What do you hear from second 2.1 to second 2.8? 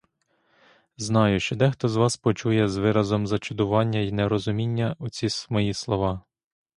почує з